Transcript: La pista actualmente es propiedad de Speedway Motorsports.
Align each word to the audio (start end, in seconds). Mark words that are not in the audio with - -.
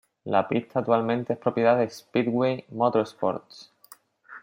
La 0.23 0.47
pista 0.47 0.79
actualmente 0.79 1.33
es 1.33 1.37
propiedad 1.37 1.77
de 1.77 1.87
Speedway 1.87 2.65
Motorsports. 2.69 3.71